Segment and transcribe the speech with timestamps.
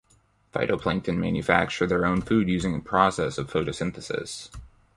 [0.51, 4.49] Phytoplankton manufacture their own food using a process of photosynthesis.